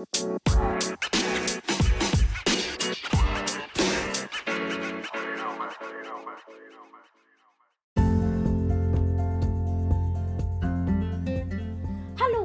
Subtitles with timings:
[0.00, 0.06] Hallo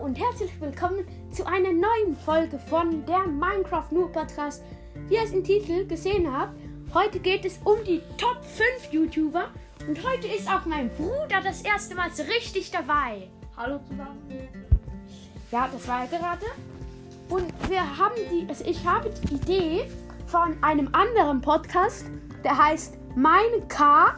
[0.04, 4.62] und herzlich willkommen zu einer neuen Folge von der Minecraft Noob Podcast.
[5.08, 6.60] Wie ihr es im Titel gesehen habt,
[6.94, 9.46] heute geht es um die Top 5 YouTuber
[9.88, 13.30] und heute ist auch mein Bruder das erste Mal so richtig dabei.
[13.56, 14.28] Hallo zusammen.
[15.52, 16.75] Ja, das war er gerade.
[17.30, 19.92] Und wir haben die, also ich habe die Idee
[20.28, 22.06] von einem anderen Podcast,
[22.44, 24.14] der heißt Mein K.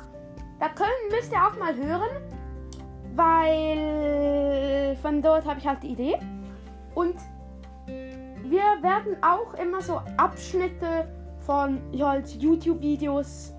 [0.59, 2.09] Da können, müsst ihr auch mal hören,
[3.15, 6.17] weil von dort habe ich halt die Idee.
[6.95, 7.15] Und
[7.85, 11.07] wir werden auch immer so Abschnitte
[11.45, 13.53] von halt YouTube-Videos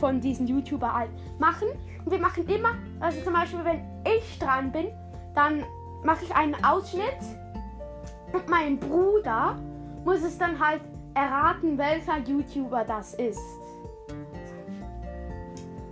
[0.00, 1.06] von diesen YouTuber
[1.38, 1.68] machen.
[2.04, 4.86] Und wir machen immer, also zum Beispiel, wenn ich dran bin,
[5.34, 5.64] dann
[6.02, 7.18] mache ich einen Ausschnitt
[8.32, 9.56] und mein Bruder
[10.04, 10.82] muss es dann halt
[11.14, 13.40] erraten, welcher YouTuber das ist.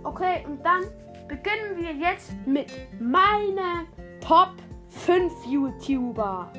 [0.03, 0.83] Okay, und dann
[1.27, 2.67] beginnen wir jetzt mit
[2.99, 3.87] meinen
[4.21, 4.53] Top
[4.89, 6.51] 5 YouTuber.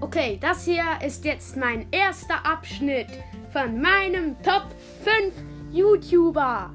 [0.00, 3.08] Okay, das hier ist jetzt mein erster Abschnitt
[3.52, 4.66] von meinem Top
[5.02, 5.34] 5
[5.72, 6.70] YouTuber.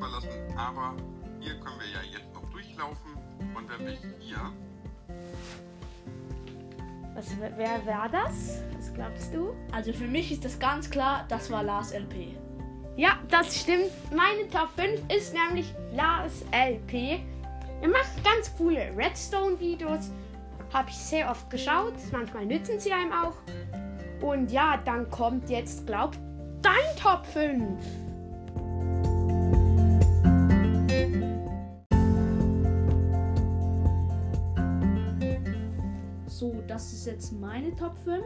[0.00, 0.30] Überlassen.
[0.56, 0.94] Aber
[1.40, 3.12] hier können wir ja jetzt noch durchlaufen.
[3.54, 4.52] Und wenn wir hier,
[7.14, 8.62] Was, wer war das?
[8.76, 9.54] Was glaubst du?
[9.72, 12.34] Also für mich ist das ganz klar, das war Lars LP.
[12.96, 13.90] Ja, das stimmt.
[14.14, 17.20] Meine Top 5 ist nämlich Lars LP.
[17.82, 20.10] Er macht ganz coole Redstone-Videos.
[20.72, 21.94] Habe ich sehr oft geschaut.
[22.12, 23.36] Manchmal nützen sie einem auch.
[24.22, 26.16] Und ja, dann kommt jetzt, glaub,
[26.62, 27.78] dein Top 5.
[36.80, 38.24] das ist jetzt meine Top 5.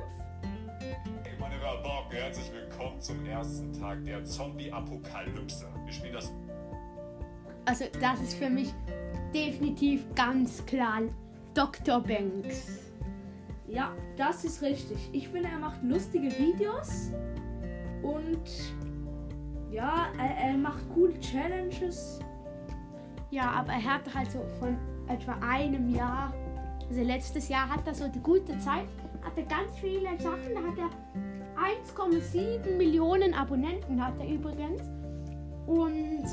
[0.78, 5.66] Hey meine Rabauken, herzlich willkommen zum ersten Tag der Zombie-Apokalypse.
[5.84, 6.32] Wir spielen das
[7.64, 8.72] Also, das ist für mich
[9.34, 11.02] definitiv ganz klar
[11.52, 12.00] Dr.
[12.00, 12.92] Banks.
[13.66, 14.98] Ja, das ist richtig.
[15.10, 17.10] Ich finde, er macht lustige Videos
[18.04, 18.48] und
[19.72, 22.20] ja, er, er macht coole Challenges.
[23.32, 24.78] Ja, aber er hat halt so von
[25.08, 26.32] etwa einem Jahr,
[26.88, 28.86] also letztes Jahr hat er so die gute Zeit,
[29.22, 30.90] hat er ganz viele Sachen, da hat er
[31.56, 34.82] 1,7 Millionen Abonnenten hat er übrigens.
[35.66, 36.24] Und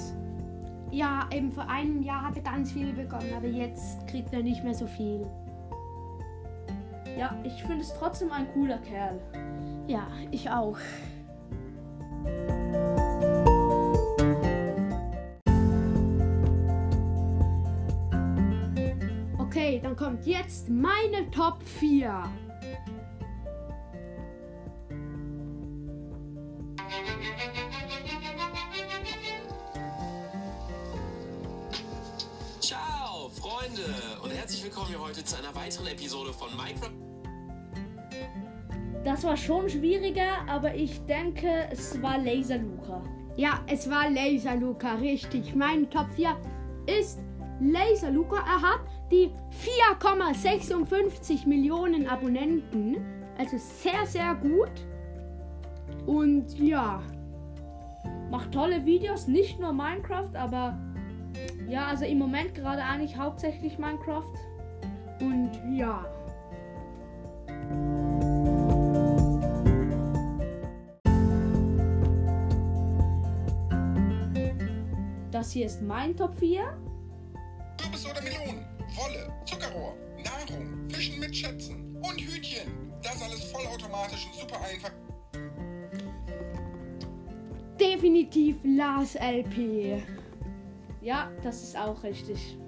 [0.91, 4.63] ja, eben vor einem Jahr hat er ganz viele bekommen, aber jetzt kriegt er nicht
[4.63, 5.25] mehr so viel.
[7.17, 9.19] Ja, ich finde es trotzdem ein cooler Kerl.
[9.87, 10.77] Ja, ich auch.
[20.01, 22.23] Kommt jetzt meine Top 4.
[32.59, 33.93] Ciao, Freunde!
[34.23, 36.89] Und herzlich willkommen hier heute zu einer weiteren Episode von Minecraft.
[39.03, 43.03] Das war schon schwieriger, aber ich denke, es war Laser Luca.
[43.37, 45.53] Ja, es war Laser Luca, richtig.
[45.53, 46.35] Mein Top 4
[46.87, 47.19] ist
[47.59, 48.37] Laser Luca.
[48.37, 49.31] Er hat die
[49.99, 52.97] 4,56 Millionen Abonnenten.
[53.37, 54.71] Also sehr, sehr gut.
[56.05, 57.01] Und ja,
[58.31, 60.79] Macht tolle Videos, nicht nur Minecraft, aber
[61.67, 64.23] ja, also im Moment gerade eigentlich hauptsächlich Minecraft.
[65.19, 66.05] und ja.
[75.31, 76.61] Das hier ist mein Top 4.
[79.01, 82.71] Wolle, Zuckerrohr, Nahrung, Fischen mit Schätzen und Hühnchen.
[83.01, 84.91] Das alles vollautomatisch und super einfach.
[87.79, 90.03] Definitiv Lars LP.
[91.01, 92.59] Ja, das ist auch richtig.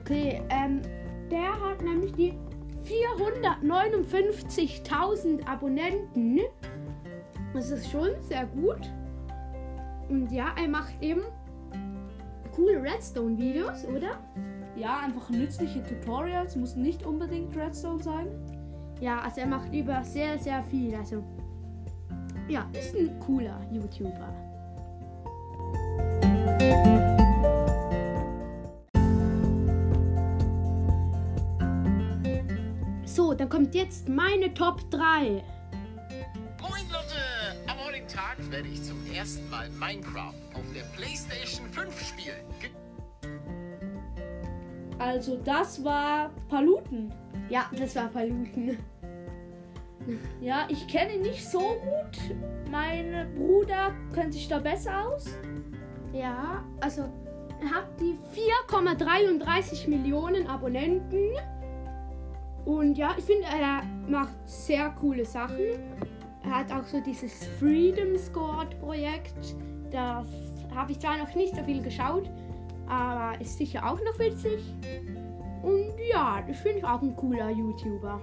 [0.00, 0.82] Okay, ähm,
[1.30, 2.36] der hat nämlich die
[2.84, 6.40] 459.000 Abonnenten.
[7.54, 8.80] Das ist schon sehr gut.
[10.08, 11.22] Und ja, er macht eben
[12.54, 14.18] coole Redstone-Videos, oder?
[14.76, 18.26] Ja, einfach nützliche Tutorials, muss nicht unbedingt Redstone sein.
[19.00, 20.94] Ja, also er macht über sehr, sehr viel.
[20.94, 21.22] Also,
[22.48, 24.42] ja, ist ein cooler YouTuber.
[33.42, 35.42] dann kommt jetzt meine Top 3.
[36.60, 37.11] Moin Leute!
[38.12, 42.44] Tag werde ich zum ersten Mal Minecraft auf der PlayStation 5 spielen.
[42.60, 42.70] Ge
[44.98, 47.12] Also das war Paluten.
[47.48, 48.78] Ja, das war Paluten.
[50.40, 52.36] Ja, ich kenne ihn nicht so gut.
[52.72, 55.26] Mein Bruder kennt sich da besser aus.
[56.12, 57.02] Ja, also
[57.62, 58.18] er hat die
[58.68, 61.30] 4,33 Millionen Abonnenten.
[62.64, 65.58] Und ja, ich finde, er macht sehr coole Sachen.
[66.44, 69.54] Er hat auch so dieses Freedom Squad Projekt.
[69.90, 70.26] Das
[70.74, 72.28] habe ich zwar noch nicht so viel geschaut,
[72.88, 74.60] aber ist sicher auch noch witzig.
[75.62, 78.20] Und ja, das finde ich auch ein cooler YouTuber.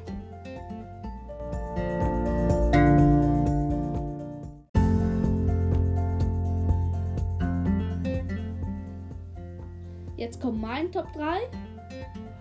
[10.18, 11.22] Jetzt kommt mein Top 3.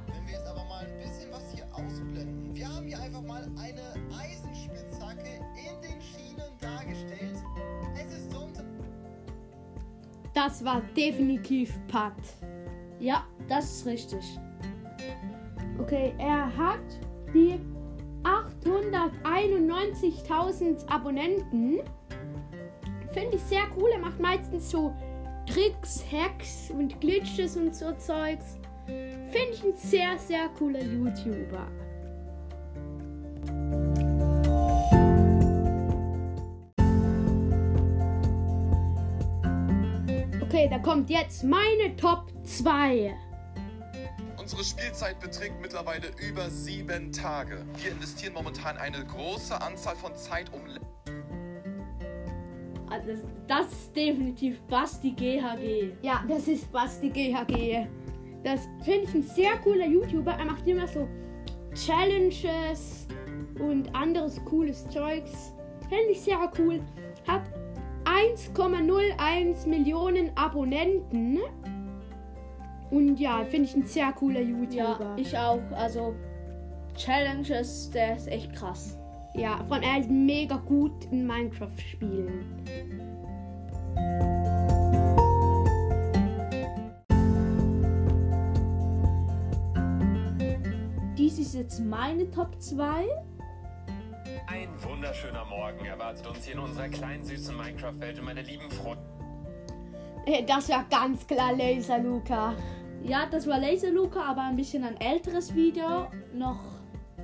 [0.08, 2.52] Wenn wir jetzt aber mal ein bisschen was hier ausblenden.
[2.52, 4.87] Wir haben hier einfach mal eine Eisenspitzhacke
[5.58, 7.42] in den Schienen dargestellt.
[7.94, 8.64] Es ist Sonntag.
[10.34, 12.14] Das war definitiv Pat.
[13.00, 14.38] Ja, das ist richtig.
[15.78, 16.80] Okay, er hat
[17.32, 17.58] die
[18.22, 21.80] 891.000 Abonnenten.
[23.12, 23.90] Finde ich sehr cool.
[23.92, 24.94] Er macht meistens so
[25.46, 28.56] Tricks, Hacks und Glitches und so Zeugs.
[28.86, 31.66] Finde ich ein sehr, sehr cooler YouTuber.
[40.68, 43.14] Okay, da kommt jetzt meine Top 2.
[44.36, 47.64] Unsere Spielzeit beträgt mittlerweile über sieben Tage.
[47.76, 50.60] Wir investieren momentan eine große Anzahl von Zeit, um
[52.90, 55.92] Also das, das ist definitiv Basti GHG.
[56.02, 57.86] Ja, das ist Basti GHG.
[58.44, 60.32] Das finde ich ein sehr cooler YouTuber.
[60.32, 61.08] Er macht immer so
[61.74, 63.06] Challenges
[63.58, 65.54] und anderes cooles Zeugs.
[65.88, 66.82] Finde ich sehr cool.
[68.18, 71.38] Hat 1,01 Millionen Abonnenten.
[72.90, 75.14] Und ja, finde ich ein sehr cooler Ja, YouTuber.
[75.16, 75.60] ich auch.
[75.72, 76.14] Also
[76.96, 78.98] Challenges, der ist echt krass.
[79.34, 82.44] ja, von er ist mega gut in Minecraft spielen.
[91.16, 93.04] Dies ist jetzt meine Top 2.
[94.50, 99.02] Ein wunderschöner Morgen erwartet uns hier in unserer kleinen süßen Minecraft-Welt und meine lieben Freunde.
[100.24, 102.54] Äh, Das war ganz klar Laser Luca.
[103.02, 106.08] Ja, das war Laser Luca, aber ein bisschen ein älteres Video.
[106.32, 106.60] Noch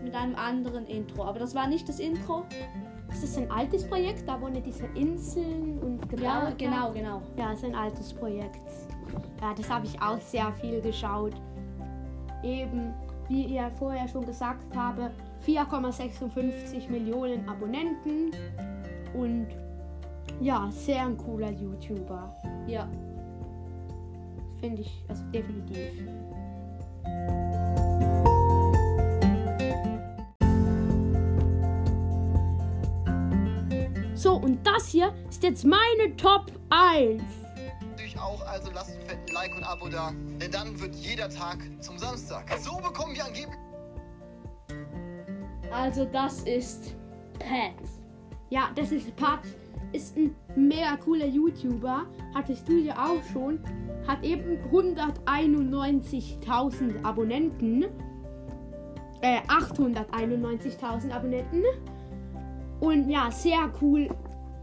[0.02, 1.24] mit einem anderen Intro.
[1.24, 2.44] Aber das war nicht das Intro.
[3.10, 7.22] Ist das ein altes Projekt, da wo er diese Inseln und gebaut Ja, genau, genau.
[7.38, 8.60] Ja, ist ein altes Projekt.
[9.40, 11.32] Ja, das habe ich auch sehr viel geschaut.
[12.42, 12.92] Eben,
[13.28, 15.10] wie ihr vorher schon gesagt habe,
[15.46, 18.30] 4,56 Millionen Abonnenten
[19.14, 19.48] und
[20.40, 22.34] ja, sehr ein cooler YouTuber.
[22.66, 22.88] Ja.
[24.60, 26.08] Finde ich, also definitiv.
[34.14, 37.22] So, und das hier ist jetzt meine Top 1.
[38.24, 40.12] Auch, also lasst fetten Like und Abo da.
[40.40, 42.50] Denn dann wird jeder Tag zum Samstag.
[42.58, 43.58] So bekommen wir angeblich.
[45.70, 46.96] Also das ist
[47.38, 47.74] Pat.
[48.48, 49.40] Ja, das ist Pat.
[49.92, 52.06] Ist ein mega cooler YouTuber.
[52.34, 53.62] Hattest du ja auch schon.
[54.06, 57.84] Hat eben 191.000 Abonnenten.
[59.20, 61.62] Äh, 891.000 Abonnenten.
[62.80, 64.08] Und ja, sehr cool.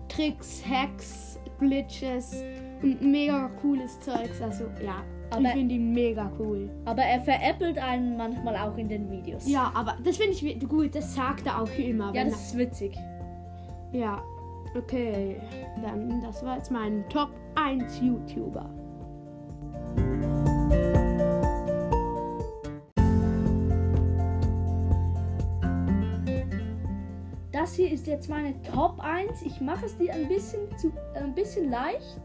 [0.07, 2.43] Tricks, Hacks, Glitches
[2.81, 4.41] mega cooles Zeugs.
[4.41, 6.69] Also ja, ich Aber- finde ihn mega cool.
[6.85, 9.47] Aber er veräppelt einen manchmal auch in den Videos.
[9.49, 10.93] Ja, aber das finde ich gut.
[10.95, 12.13] Das sagt er auch immer.
[12.13, 12.97] Ja, das ist witzig.
[13.91, 14.21] ja.
[14.73, 15.35] Okay,
[15.83, 18.69] dann das war jetzt mein Top 1 YouTuber.
[27.51, 29.41] Das hier ist jetzt meine Top 1.
[29.43, 32.19] Ich mache es dir ein bisschen zu ein bisschen leicht.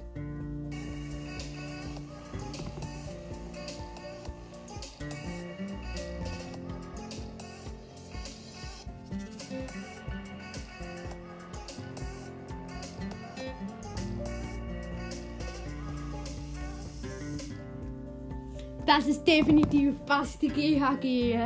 [18.86, 21.38] Das ist definitiv Basti GHG.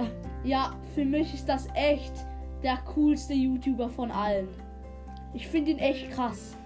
[0.44, 2.12] Ja, für mich ist das echt
[2.62, 4.48] der coolste YouTuber von allen.
[5.32, 6.56] Ich finde ihn echt krass.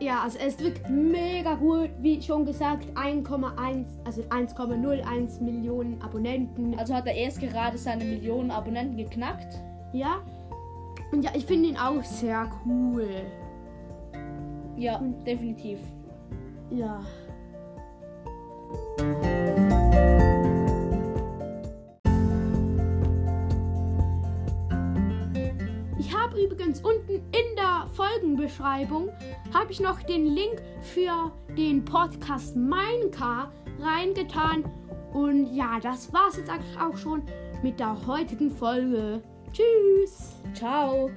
[0.00, 1.90] Ja, also er ist wirklich mega gut.
[2.00, 6.78] Wie schon gesagt, 1,1, also 1,01 Millionen Abonnenten.
[6.78, 9.58] Also hat er erst gerade seine Millionen Abonnenten geknackt.
[9.92, 10.22] Ja.
[11.12, 13.08] Und ja, ich finde ihn auch sehr cool.
[14.76, 15.78] Ja, definitiv.
[16.70, 17.00] Ja.
[25.98, 29.10] Ich habe übrigens unten in der Folgenbeschreibung
[29.54, 33.48] habe ich noch den Link für den Podcast Minecraft
[33.80, 34.64] reingetan.
[35.12, 37.22] Und ja, das war es jetzt eigentlich auch schon
[37.62, 39.22] mit der heutigen Folge.
[39.52, 40.34] Tschüss.
[40.52, 41.10] Ciao.